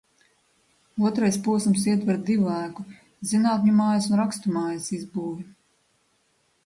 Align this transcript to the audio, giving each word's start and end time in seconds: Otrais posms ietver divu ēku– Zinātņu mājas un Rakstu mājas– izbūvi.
Otrais 1.09 1.35
posms 1.47 1.83
ietver 1.91 2.15
divu 2.29 2.49
ēku– 2.53 2.87
Zinātņu 3.33 3.77
mājas 3.83 4.09
un 4.13 4.19
Rakstu 4.23 4.55
mājas– 4.59 4.93
izbūvi. 4.99 5.47